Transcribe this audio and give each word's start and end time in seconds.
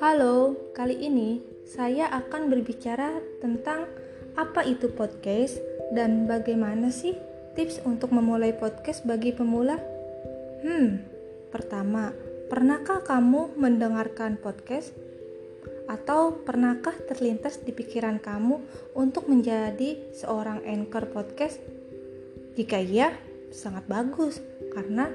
Halo, 0.00 0.56
kali 0.72 0.96
ini 0.96 1.44
saya 1.68 2.08
akan 2.08 2.48
berbicara 2.48 3.20
tentang 3.44 3.84
apa 4.32 4.64
itu 4.64 4.88
podcast 4.88 5.60
dan 5.92 6.24
bagaimana 6.24 6.88
sih 6.88 7.12
tips 7.52 7.84
untuk 7.84 8.08
memulai 8.08 8.56
podcast 8.56 9.04
bagi 9.04 9.36
pemula. 9.36 9.76
Hmm, 10.64 11.04
pertama, 11.52 12.16
pernahkah 12.48 13.04
kamu 13.04 13.60
mendengarkan 13.60 14.40
podcast? 14.40 14.96
Atau 15.84 16.48
pernahkah 16.48 16.96
terlintas 17.04 17.60
di 17.60 17.76
pikiran 17.76 18.24
kamu 18.24 18.56
untuk 18.96 19.28
menjadi 19.28 20.16
seorang 20.16 20.64
anchor 20.64 21.12
podcast? 21.12 21.60
Jika 22.56 22.80
iya, 22.80 23.12
sangat 23.52 23.84
bagus 23.84 24.40
karena 24.72 25.12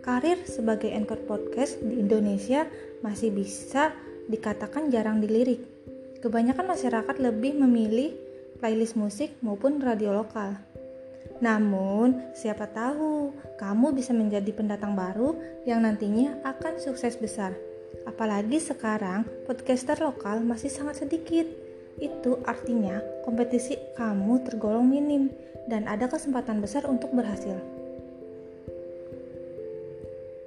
karir 0.00 0.40
sebagai 0.48 0.88
anchor 0.92 1.20
podcast 1.28 1.76
di 1.84 2.00
Indonesia 2.00 2.64
masih 3.04 3.32
bisa 3.32 3.92
dikatakan 4.28 4.88
jarang 4.88 5.20
dilirik. 5.20 5.60
Kebanyakan 6.20 6.76
masyarakat 6.76 7.16
lebih 7.20 7.56
memilih 7.56 8.12
playlist 8.60 8.96
musik 8.96 9.32
maupun 9.40 9.80
radio 9.80 10.12
lokal. 10.12 10.56
Namun, 11.40 12.36
siapa 12.36 12.68
tahu 12.68 13.32
kamu 13.56 13.96
bisa 13.96 14.12
menjadi 14.12 14.52
pendatang 14.52 14.92
baru 14.92 15.36
yang 15.64 15.80
nantinya 15.84 16.36
akan 16.44 16.76
sukses 16.76 17.16
besar. 17.16 17.56
Apalagi 18.04 18.60
sekarang 18.60 19.24
podcaster 19.48 19.96
lokal 20.04 20.44
masih 20.44 20.68
sangat 20.68 21.00
sedikit. 21.00 21.48
Itu 21.96 22.40
artinya 22.44 23.00
kompetisi 23.24 23.76
kamu 23.96 24.44
tergolong 24.44 24.88
minim 24.88 25.32
dan 25.68 25.88
ada 25.88 26.08
kesempatan 26.08 26.60
besar 26.60 26.84
untuk 26.88 27.12
berhasil. 27.12 27.79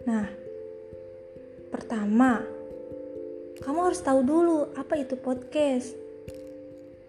Nah, 0.04 0.28
pertama, 1.72 2.44
kamu 3.64 3.80
harus 3.88 4.04
tahu 4.04 4.20
dulu 4.20 4.76
apa 4.76 5.00
itu 5.00 5.16
podcast. 5.16 5.96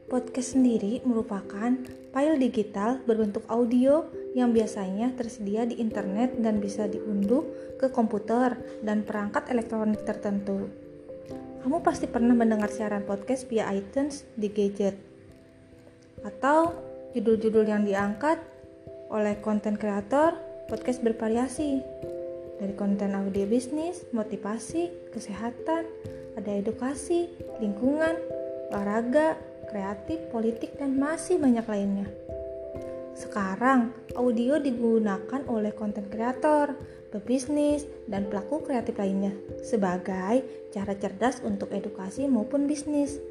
Podcast 0.06 0.54
sendiri 0.54 1.02
merupakan 1.02 1.74
file 2.14 2.38
digital 2.38 3.02
berbentuk 3.02 3.42
audio 3.50 4.06
yang 4.38 4.54
biasanya 4.54 5.10
tersedia 5.18 5.66
di 5.66 5.82
internet 5.82 6.38
dan 6.38 6.62
bisa 6.62 6.86
diunduh 6.86 7.42
ke 7.82 7.90
komputer 7.90 8.54
dan 8.86 9.02
perangkat 9.02 9.50
elektronik 9.50 10.06
tertentu. 10.06 10.70
Kamu 11.66 11.82
pasti 11.82 12.06
pernah 12.06 12.36
mendengar 12.36 12.70
siaran 12.70 13.02
podcast 13.02 13.50
via 13.50 13.66
iTunes 13.74 14.22
di 14.38 14.54
gadget 14.54 14.94
atau 16.22 16.70
judul-judul 17.10 17.66
yang 17.66 17.82
diangkat 17.82 18.38
oleh 19.10 19.34
konten 19.42 19.74
kreator 19.74 20.38
podcast 20.70 21.02
bervariasi 21.02 21.82
dari 22.58 22.74
konten 22.78 23.14
audio 23.18 23.46
bisnis, 23.48 24.06
motivasi, 24.14 25.10
kesehatan, 25.10 25.86
ada 26.34 26.50
edukasi, 26.50 27.30
lingkungan, 27.58 28.14
olahraga, 28.70 29.38
kreatif, 29.70 30.18
politik, 30.30 30.78
dan 30.78 30.98
masih 30.98 31.38
banyak 31.38 31.66
lainnya. 31.66 32.08
Sekarang, 33.14 33.94
audio 34.18 34.58
digunakan 34.58 35.42
oleh 35.46 35.70
konten 35.70 36.10
kreator, 36.10 36.74
pebisnis, 37.14 37.86
dan 38.10 38.26
pelaku 38.26 38.66
kreatif 38.66 38.98
lainnya 38.98 39.30
sebagai 39.62 40.42
cara 40.74 40.92
cerdas 40.98 41.38
untuk 41.46 41.70
edukasi 41.70 42.26
maupun 42.26 42.66
bisnis. 42.66 43.22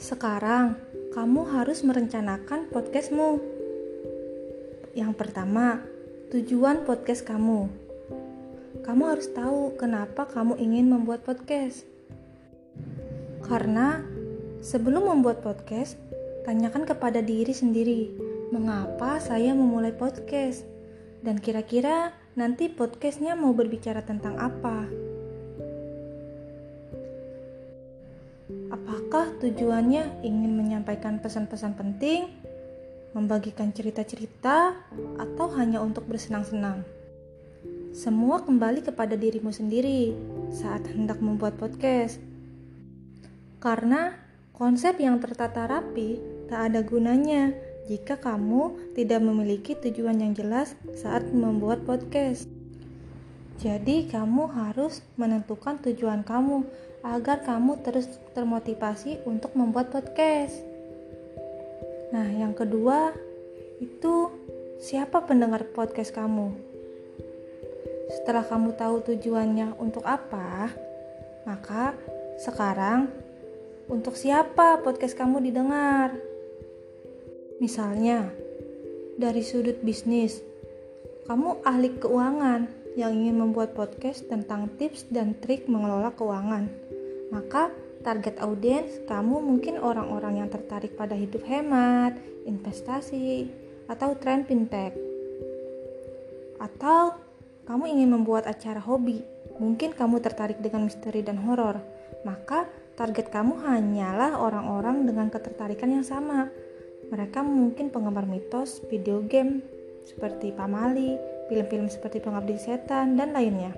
Sekarang, 0.00 0.80
kamu 1.12 1.48
harus 1.52 1.84
merencanakan 1.84 2.68
podcastmu. 2.72 3.40
Yang 4.96 5.12
pertama, 5.20 5.84
tujuan 6.26 6.82
podcast 6.82 7.22
kamu 7.22 7.70
kamu 8.82 9.02
harus 9.14 9.30
tahu 9.30 9.78
kenapa 9.78 10.30
kamu 10.30 10.58
ingin 10.62 10.86
membuat 10.86 11.26
podcast. 11.26 11.82
Karena 13.42 13.98
sebelum 14.62 15.10
membuat 15.10 15.42
podcast, 15.42 15.98
tanyakan 16.46 16.86
kepada 16.86 17.18
diri 17.18 17.50
sendiri, 17.50 18.14
mengapa 18.54 19.18
saya 19.18 19.54
memulai 19.58 19.90
podcast? 19.90 20.62
Dan 21.18 21.42
kira-kira 21.42 22.14
nanti 22.38 22.70
podcastnya 22.70 23.34
mau 23.34 23.50
berbicara 23.50 24.06
tentang 24.06 24.38
apa? 24.38 24.86
Apakah 28.70 29.34
tujuannya 29.42 30.22
ingin 30.22 30.52
menyampaikan 30.54 31.18
pesan-pesan 31.18 31.74
penting, 31.74 32.30
membagikan 33.16 33.72
cerita-cerita, 33.72 34.76
atau 35.16 35.46
hanya 35.56 35.80
untuk 35.80 36.04
bersenang-senang? 36.04 36.84
Semua 37.96 38.44
kembali 38.44 38.84
kepada 38.84 39.16
dirimu 39.16 39.48
sendiri 39.48 40.12
saat 40.52 40.84
hendak 40.92 41.16
membuat 41.24 41.56
podcast. 41.56 42.20
Karena 43.56 44.12
konsep 44.52 45.00
yang 45.00 45.16
tertata 45.16 45.64
rapi 45.64 46.20
tak 46.52 46.68
ada 46.68 46.84
gunanya 46.84 47.56
jika 47.88 48.20
kamu 48.20 48.92
tidak 48.92 49.24
memiliki 49.24 49.72
tujuan 49.72 50.20
yang 50.20 50.36
jelas 50.36 50.76
saat 50.92 51.24
membuat 51.32 51.88
podcast. 51.88 52.52
Jadi, 53.56 54.12
kamu 54.12 54.52
harus 54.52 55.00
menentukan 55.16 55.80
tujuan 55.80 56.20
kamu 56.20 56.68
agar 57.00 57.40
kamu 57.48 57.80
terus 57.80 58.12
termotivasi 58.36 59.24
untuk 59.24 59.56
membuat 59.56 59.88
podcast. 59.88 60.75
Nah, 62.14 62.28
yang 62.30 62.54
kedua 62.54 63.10
itu 63.82 64.30
siapa 64.78 65.26
pendengar 65.26 65.66
podcast 65.74 66.14
kamu? 66.14 66.54
Setelah 68.06 68.46
kamu 68.46 68.78
tahu 68.78 69.02
tujuannya 69.02 69.74
untuk 69.82 70.06
apa, 70.06 70.70
maka 71.42 71.98
sekarang 72.38 73.10
untuk 73.90 74.14
siapa 74.14 74.78
podcast 74.82 75.18
kamu 75.18 75.42
didengar? 75.42 76.14
Misalnya, 77.58 78.30
dari 79.18 79.42
sudut 79.42 79.82
bisnis, 79.82 80.38
kamu 81.26 81.66
ahli 81.66 81.90
keuangan 81.98 82.70
yang 82.94 83.12
ingin 83.12 83.36
membuat 83.42 83.74
podcast 83.74 84.30
tentang 84.30 84.70
tips 84.78 85.10
dan 85.10 85.34
trik 85.42 85.66
mengelola 85.66 86.14
keuangan. 86.14 86.70
Maka 87.34 87.74
target 88.06 88.38
audiens 88.38 89.02
kamu 89.10 89.42
mungkin 89.42 89.82
orang-orang 89.82 90.46
yang 90.46 90.46
tertarik 90.46 90.94
pada 90.94 91.18
hidup 91.18 91.42
hemat, 91.42 92.14
investasi, 92.46 93.50
atau 93.90 94.14
tren 94.14 94.46
fintech. 94.46 94.94
Atau 96.62 97.18
kamu 97.66 97.98
ingin 97.98 98.14
membuat 98.14 98.46
acara 98.46 98.78
hobi, 98.78 99.26
mungkin 99.58 99.90
kamu 99.90 100.22
tertarik 100.22 100.62
dengan 100.62 100.86
misteri 100.86 101.26
dan 101.26 101.42
horor, 101.42 101.82
maka 102.22 102.70
target 102.94 103.26
kamu 103.34 103.58
hanyalah 103.66 104.38
orang-orang 104.38 105.02
dengan 105.02 105.26
ketertarikan 105.26 105.90
yang 105.90 106.06
sama. 106.06 106.46
Mereka 107.10 107.42
mungkin 107.42 107.90
penggemar 107.90 108.30
mitos, 108.30 108.86
video 108.86 109.18
game 109.26 109.66
seperti 110.06 110.54
Pamali, 110.54 111.18
film-film 111.50 111.90
seperti 111.90 112.22
Pengabdi 112.22 112.54
Setan, 112.54 113.18
dan 113.18 113.34
lainnya. 113.34 113.74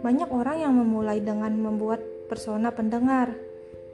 Banyak 0.00 0.32
orang 0.32 0.64
yang 0.64 0.72
memulai 0.76 1.20
dengan 1.20 1.52
membuat 1.60 2.00
persona 2.30 2.70
pendengar. 2.70 3.34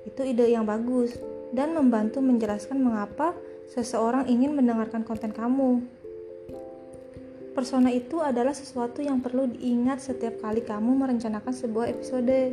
Itu 0.05 0.21
ide 0.21 0.53
yang 0.53 0.69
bagus 0.69 1.17
dan 1.57 1.73
membantu 1.73 2.21
menjelaskan 2.21 2.77
mengapa 2.77 3.33
seseorang 3.73 4.29
ingin 4.29 4.53
mendengarkan 4.53 5.03
konten 5.03 5.33
kamu. 5.33 5.81
Persona 7.57 7.89
itu 7.89 8.21
adalah 8.21 8.53
sesuatu 8.53 9.01
yang 9.01 9.25
perlu 9.25 9.49
diingat 9.49 10.05
setiap 10.05 10.45
kali 10.45 10.61
kamu 10.61 10.93
merencanakan 10.93 11.57
sebuah 11.57 11.89
episode. 11.89 12.53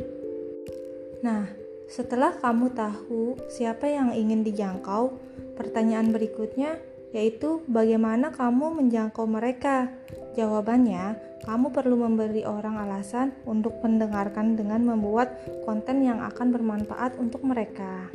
Nah, 1.20 1.44
setelah 1.84 2.32
kamu 2.40 2.72
tahu 2.72 3.36
siapa 3.52 3.84
yang 3.84 4.16
ingin 4.16 4.40
dijangkau, 4.40 5.12
pertanyaan 5.60 6.08
berikutnya 6.08 6.80
yaitu 7.14 7.62
bagaimana 7.70 8.34
kamu 8.34 8.74
menjangkau 8.82 9.24
mereka. 9.30 9.86
Jawabannya, 10.34 11.14
kamu 11.46 11.70
perlu 11.70 11.94
memberi 11.94 12.42
orang 12.42 12.74
alasan 12.74 13.30
untuk 13.46 13.78
mendengarkan 13.86 14.58
dengan 14.58 14.82
membuat 14.82 15.30
konten 15.62 16.02
yang 16.02 16.18
akan 16.26 16.50
bermanfaat 16.50 17.14
untuk 17.22 17.46
mereka. 17.46 18.10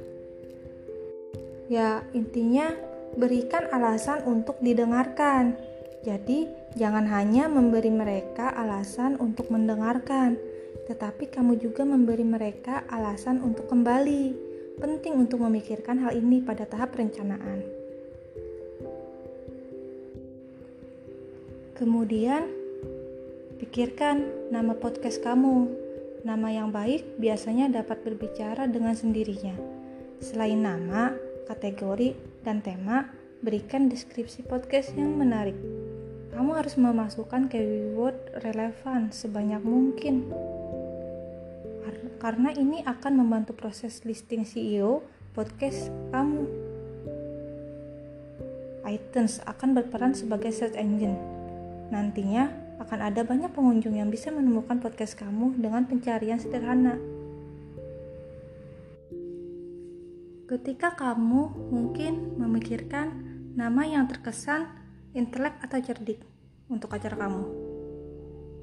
Ya, 1.71 2.03
intinya 2.11 2.75
berikan 3.15 3.71
alasan 3.71 4.27
untuk 4.27 4.59
didengarkan. 4.59 5.55
Jadi, 6.03 6.51
jangan 6.75 7.07
hanya 7.07 7.47
memberi 7.47 7.93
mereka 7.93 8.51
alasan 8.51 9.15
untuk 9.15 9.47
mendengarkan, 9.47 10.35
tetapi 10.91 11.31
kamu 11.31 11.55
juga 11.55 11.87
memberi 11.87 12.27
mereka 12.27 12.83
alasan 12.91 13.39
untuk 13.39 13.71
kembali. 13.71 14.51
Penting 14.79 15.23
untuk 15.23 15.43
memikirkan 15.43 16.03
hal 16.03 16.15
ini 16.15 16.43
pada 16.43 16.63
tahap 16.67 16.95
perencanaan. 16.95 17.78
Kemudian, 21.79 22.43
pikirkan 23.55 24.51
nama 24.51 24.75
podcast 24.75 25.23
kamu. 25.23 25.71
Nama 26.27 26.47
yang 26.51 26.75
baik 26.75 27.15
biasanya 27.15 27.71
dapat 27.71 28.03
berbicara 28.03 28.67
dengan 28.67 28.91
sendirinya. 28.99 29.55
Selain 30.19 30.59
nama, 30.59 31.15
kategori, 31.47 32.19
dan 32.43 32.59
tema, 32.59 33.07
berikan 33.39 33.87
deskripsi 33.87 34.43
podcast 34.43 34.91
yang 34.99 35.15
menarik. 35.15 35.55
kamu 36.35 36.55
harus 36.55 36.75
memasukkan 36.75 37.47
keyword 37.47 38.15
relevan 38.43 39.11
sebanyak 39.11 39.59
mungkin 39.59 40.31
karena 42.19 42.51
ini 42.55 42.83
akan 42.83 43.23
membantu 43.23 43.55
proses 43.55 44.03
listing 44.03 44.43
CEO 44.43 44.99
podcast 45.31 45.87
kamu. 46.11 46.43
iTunes 48.83 49.39
akan 49.47 49.75
berperan 49.79 50.11
sebagai 50.11 50.51
search 50.51 50.75
engine. 50.75 51.38
Nantinya 51.89 52.49
akan 52.79 52.99
ada 53.11 53.21
banyak 53.25 53.51
pengunjung 53.51 53.97
yang 53.97 54.07
bisa 54.07 54.29
menemukan 54.31 54.79
podcast 54.79 55.17
kamu 55.19 55.57
dengan 55.59 55.89
pencarian 55.89 56.39
sederhana. 56.39 56.95
Ketika 60.49 60.97
kamu 60.97 61.69
mungkin 61.69 62.39
memikirkan 62.41 63.13
nama 63.53 63.85
yang 63.85 64.09
terkesan 64.09 64.65
intelek 65.13 65.57
atau 65.61 65.77
cerdik 65.81 66.21
untuk 66.69 66.93
acara 66.93 67.17
kamu. 67.17 67.45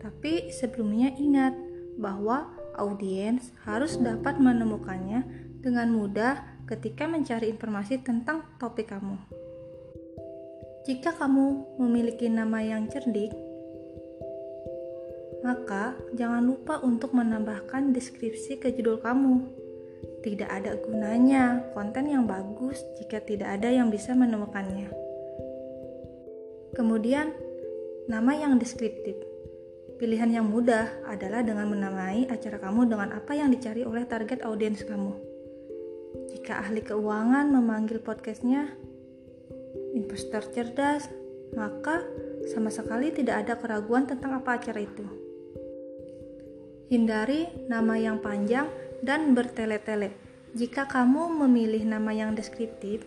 Tapi 0.02 0.50
sebelumnya 0.54 1.14
ingat 1.18 1.54
bahwa 1.98 2.50
audiens 2.78 3.50
harus 3.66 3.98
dapat 3.98 4.38
menemukannya 4.38 5.26
dengan 5.62 5.90
mudah 5.90 6.42
ketika 6.66 7.10
mencari 7.10 7.50
informasi 7.50 8.02
tentang 8.02 8.46
topik 8.58 8.90
kamu. 8.90 9.45
Jika 10.86 11.18
kamu 11.18 11.76
memiliki 11.82 12.30
nama 12.30 12.62
yang 12.62 12.86
cerdik, 12.86 13.34
maka 15.42 15.98
jangan 16.14 16.46
lupa 16.46 16.78
untuk 16.78 17.10
menambahkan 17.10 17.90
deskripsi 17.90 18.62
ke 18.62 18.70
judul 18.70 19.02
kamu. 19.02 19.50
Tidak 20.22 20.46
ada 20.46 20.78
gunanya 20.78 21.74
konten 21.74 22.06
yang 22.06 22.30
bagus 22.30 22.86
jika 23.02 23.18
tidak 23.18 23.58
ada 23.58 23.66
yang 23.66 23.90
bisa 23.90 24.14
menemukannya. 24.14 24.86
Kemudian, 26.78 27.34
nama 28.06 28.38
yang 28.38 28.54
deskriptif. 28.54 29.18
Pilihan 29.98 30.38
yang 30.38 30.46
mudah 30.46 31.02
adalah 31.10 31.42
dengan 31.42 31.66
menamai 31.66 32.30
acara 32.30 32.62
kamu 32.62 32.86
dengan 32.86 33.10
apa 33.10 33.34
yang 33.34 33.50
dicari 33.50 33.82
oleh 33.82 34.06
target 34.06 34.46
audiens 34.46 34.86
kamu. 34.86 35.18
Jika 36.30 36.62
ahli 36.62 36.78
keuangan 36.86 37.50
memanggil 37.50 37.98
podcastnya 37.98 38.85
investor 39.96 40.44
cerdas, 40.52 41.08
maka 41.56 42.04
sama 42.52 42.68
sekali 42.68 43.08
tidak 43.10 43.48
ada 43.48 43.54
keraguan 43.56 44.04
tentang 44.04 44.36
apa 44.36 44.60
acara 44.60 44.84
itu. 44.84 45.02
Hindari 46.92 47.66
nama 47.66 47.98
yang 47.98 48.20
panjang 48.22 48.68
dan 49.02 49.32
bertele-tele. 49.34 50.14
Jika 50.54 50.86
kamu 50.86 51.42
memilih 51.44 51.82
nama 51.82 52.14
yang 52.14 52.36
deskriptif, 52.36 53.02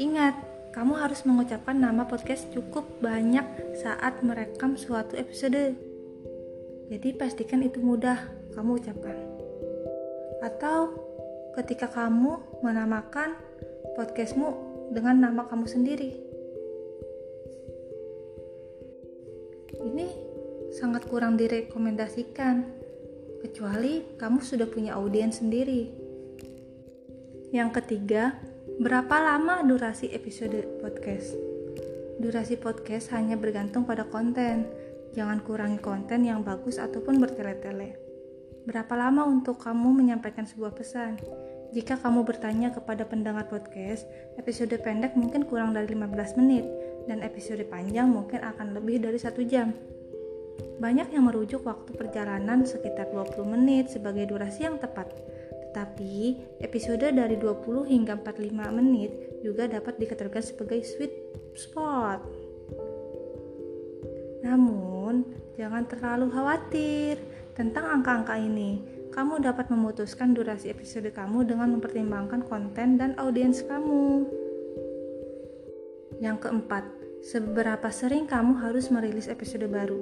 ingat 0.00 0.34
kamu 0.70 0.96
harus 0.96 1.26
mengucapkan 1.26 1.74
nama 1.74 2.06
podcast 2.06 2.46
cukup 2.54 2.86
banyak 3.02 3.44
saat 3.76 4.22
merekam 4.22 4.78
suatu 4.78 5.18
episode. 5.18 5.74
Jadi 6.90 7.08
pastikan 7.14 7.60
itu 7.62 7.82
mudah 7.82 8.18
kamu 8.54 8.80
ucapkan. 8.82 9.18
Atau 10.40 10.96
ketika 11.58 11.90
kamu 11.90 12.62
menamakan 12.64 13.36
podcastmu 13.98 14.69
dengan 14.90 15.30
nama 15.30 15.46
kamu 15.46 15.66
sendiri. 15.70 16.10
Ini 19.80 20.06
sangat 20.76 21.08
kurang 21.08 21.38
direkomendasikan, 21.40 22.66
kecuali 23.40 24.04
kamu 24.18 24.38
sudah 24.44 24.68
punya 24.68 24.98
audiens 24.98 25.40
sendiri. 25.40 25.88
Yang 27.50 27.70
ketiga, 27.82 28.38
Berapa 28.80 29.20
lama 29.20 29.60
durasi 29.60 30.08
episode 30.08 30.56
podcast? 30.80 31.36
Durasi 32.16 32.56
podcast 32.56 33.12
hanya 33.12 33.36
bergantung 33.36 33.84
pada 33.84 34.08
konten. 34.08 34.64
Jangan 35.12 35.44
kurangi 35.44 35.76
konten 35.84 36.24
yang 36.24 36.40
bagus 36.40 36.80
ataupun 36.80 37.20
bertele-tele. 37.20 38.00
Berapa 38.64 38.96
lama 38.96 39.28
untuk 39.28 39.60
kamu 39.60 40.00
menyampaikan 40.00 40.48
sebuah 40.48 40.72
pesan? 40.72 41.20
Jika 41.70 41.98
kamu 42.02 42.26
bertanya 42.26 42.74
kepada 42.74 43.06
pendengar 43.06 43.46
podcast, 43.46 44.06
episode 44.36 44.74
pendek 44.82 45.14
mungkin 45.14 45.46
kurang 45.46 45.74
dari 45.74 45.94
15 45.94 46.38
menit, 46.38 46.66
dan 47.06 47.22
episode 47.22 47.62
panjang 47.70 48.10
mungkin 48.10 48.42
akan 48.42 48.74
lebih 48.74 48.98
dari 48.98 49.18
satu 49.18 49.46
jam. 49.46 49.70
Banyak 50.82 51.14
yang 51.14 51.30
merujuk 51.30 51.62
waktu 51.64 51.94
perjalanan 51.94 52.66
sekitar 52.66 53.12
20 53.14 53.46
menit 53.46 53.92
sebagai 53.92 54.26
durasi 54.28 54.66
yang 54.66 54.80
tepat 54.82 55.12
tapi, 55.70 56.34
episode 56.58 57.14
dari 57.14 57.38
20 57.38 57.86
hingga 57.86 58.18
45 58.18 58.74
menit 58.74 59.10
juga 59.38 59.70
dapat 59.70 60.02
dikategorikan 60.02 60.42
sebagai 60.42 60.82
sweet 60.82 61.14
spot. 61.54 62.18
Namun, 64.42 65.22
jangan 65.54 65.86
terlalu 65.86 66.26
khawatir 66.34 67.22
tentang 67.54 68.02
angka-angka 68.02 68.34
ini. 68.34 68.82
Kamu 69.10 69.42
dapat 69.42 69.74
memutuskan 69.74 70.38
durasi 70.38 70.70
episode 70.70 71.10
kamu 71.10 71.42
dengan 71.42 71.74
mempertimbangkan 71.74 72.46
konten 72.46 72.94
dan 72.94 73.18
audiens 73.18 73.58
kamu. 73.66 74.30
Yang 76.22 76.46
keempat, 76.46 76.86
seberapa 77.26 77.90
sering 77.90 78.30
kamu 78.30 78.62
harus 78.62 78.86
merilis 78.94 79.26
episode 79.26 79.66
baru? 79.66 79.98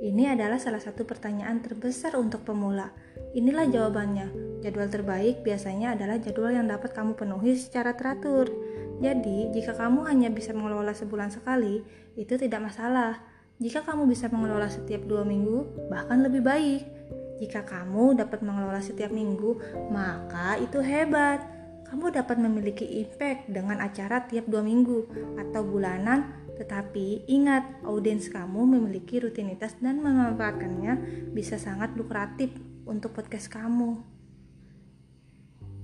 Ini 0.00 0.32
adalah 0.32 0.56
salah 0.56 0.80
satu 0.80 1.04
pertanyaan 1.04 1.60
terbesar 1.60 2.16
untuk 2.16 2.48
pemula. 2.48 2.96
Inilah 3.36 3.68
jawabannya. 3.68 4.60
Jadwal 4.64 4.88
terbaik 4.88 5.44
biasanya 5.44 5.92
adalah 5.92 6.16
jadwal 6.16 6.56
yang 6.56 6.64
dapat 6.64 6.96
kamu 6.96 7.12
penuhi 7.12 7.60
secara 7.60 7.92
teratur. 7.92 8.48
Jadi, 9.04 9.52
jika 9.52 9.76
kamu 9.76 10.08
hanya 10.08 10.32
bisa 10.32 10.56
mengelola 10.56 10.96
sebulan 10.96 11.28
sekali, 11.28 11.84
itu 12.16 12.40
tidak 12.40 12.72
masalah. 12.72 13.20
Jika 13.60 13.84
kamu 13.84 14.08
bisa 14.08 14.32
mengelola 14.32 14.72
setiap 14.72 15.04
dua 15.04 15.24
minggu, 15.28 15.88
bahkan 15.92 16.24
lebih 16.24 16.40
baik. 16.40 16.95
Jika 17.36 17.64
kamu 17.64 18.16
dapat 18.16 18.40
mengelola 18.40 18.80
setiap 18.80 19.12
minggu, 19.12 19.60
maka 19.92 20.56
itu 20.60 20.80
hebat. 20.80 21.44
Kamu 21.86 22.10
dapat 22.10 22.42
memiliki 22.42 22.82
impact 23.06 23.46
dengan 23.46 23.78
acara 23.78 24.26
tiap 24.26 24.50
dua 24.50 24.64
minggu 24.64 25.06
atau 25.38 25.62
bulanan 25.62 26.46
tetapi 26.56 27.28
ingat, 27.28 27.84
audiens 27.84 28.32
kamu 28.32 28.80
memiliki 28.80 29.20
rutinitas 29.20 29.76
dan 29.76 30.00
memanfaatkannya 30.00 30.96
bisa 31.36 31.60
sangat 31.60 31.92
lukratif 32.00 32.48
untuk 32.88 33.12
podcast 33.12 33.52
kamu. 33.52 34.00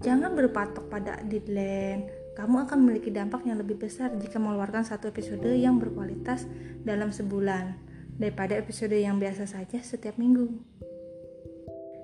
Jangan 0.01 0.33
berpatok 0.33 0.89
pada 0.89 1.21
deadline. 1.23 2.09
Kamu 2.33 2.65
akan 2.65 2.79
memiliki 2.81 3.13
dampak 3.13 3.45
yang 3.45 3.61
lebih 3.61 3.77
besar 3.77 4.17
jika 4.17 4.41
mengeluarkan 4.41 4.89
satu 4.89 5.13
episode 5.13 5.53
yang 5.53 5.77
berkualitas 5.77 6.49
dalam 6.81 7.13
sebulan 7.13 7.77
daripada 8.17 8.56
episode 8.56 8.97
yang 8.97 9.21
biasa 9.21 9.44
saja 9.44 9.77
setiap 9.85 10.17
minggu. 10.17 10.49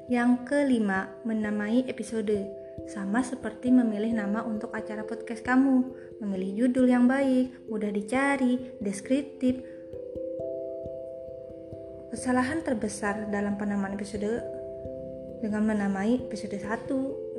Yang 0.08 0.48
kelima, 0.48 1.12
menamai 1.20 1.84
episode 1.84 2.48
sama 2.88 3.20
seperti 3.20 3.68
memilih 3.68 4.16
nama 4.16 4.40
untuk 4.40 4.72
acara 4.72 5.04
podcast 5.04 5.44
kamu, 5.44 5.84
memilih 6.24 6.64
judul 6.64 6.88
yang 6.88 7.04
baik, 7.04 7.52
mudah 7.68 7.92
dicari, 7.92 8.72
deskriptif. 8.80 9.60
Kesalahan 12.08 12.64
terbesar 12.64 13.28
dalam 13.28 13.60
penamaan 13.60 14.00
episode 14.00 14.40
dengan 15.44 15.68
menamai 15.68 16.24
episode 16.24 16.56
1, 16.56 16.88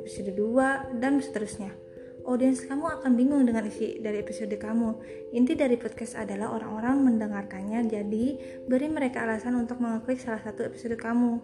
episode 0.06 0.30
2, 0.30 1.02
dan 1.02 1.18
seterusnya. 1.18 1.74
Audiens 2.22 2.62
kamu 2.62 3.02
akan 3.02 3.18
bingung 3.18 3.42
dengan 3.50 3.66
isi 3.66 3.98
dari 3.98 4.22
episode 4.22 4.54
kamu. 4.54 4.94
Inti 5.34 5.58
dari 5.58 5.74
podcast 5.74 6.14
adalah 6.14 6.54
orang-orang 6.54 7.02
mendengarkannya, 7.02 7.90
jadi 7.90 8.24
beri 8.70 8.86
mereka 8.86 9.26
alasan 9.26 9.58
untuk 9.58 9.82
mengeklik 9.82 10.22
salah 10.22 10.38
satu 10.38 10.70
episode 10.70 10.94
kamu. 10.94 11.42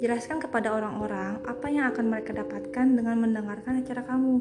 Jelaskan 0.00 0.40
kepada 0.40 0.72
orang-orang 0.72 1.44
apa 1.44 1.68
yang 1.68 1.92
akan 1.92 2.08
mereka 2.08 2.32
dapatkan 2.32 2.86
dengan 2.96 3.20
mendengarkan 3.20 3.84
acara 3.84 4.00
kamu. 4.08 4.40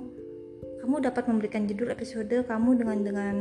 Kamu 0.80 0.96
dapat 1.04 1.28
memberikan 1.28 1.68
judul 1.68 1.92
episode 1.92 2.32
kamu 2.48 2.80
dengan 2.80 2.98
dengan 3.04 3.36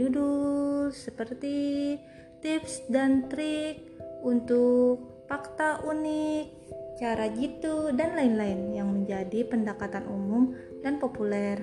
judul 0.00 0.88
seperti 0.88 1.92
tips 2.40 2.88
dan 2.88 3.28
trik 3.28 3.84
untuk 4.24 5.28
fakta 5.28 5.84
unik, 5.84 6.44
cara 6.96 7.28
jitu, 7.28 7.92
dan 7.92 8.16
lain-lain 8.16 8.72
yang 8.72 8.88
menjadi 8.88 9.44
pendekatan 9.44 10.08
umum 10.08 10.56
dan 10.80 10.96
populer. 10.96 11.60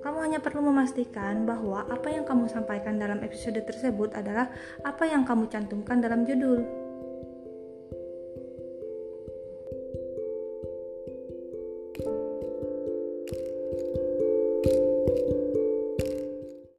Kamu 0.00 0.18
hanya 0.18 0.40
perlu 0.40 0.64
memastikan 0.64 1.44
bahwa 1.44 1.84
apa 1.92 2.08
yang 2.08 2.24
kamu 2.24 2.48
sampaikan 2.48 2.96
dalam 2.96 3.20
episode 3.20 3.60
tersebut 3.68 4.16
adalah 4.16 4.48
apa 4.80 5.04
yang 5.04 5.28
kamu 5.28 5.52
cantumkan 5.52 6.00
dalam 6.00 6.24
judul. 6.24 6.81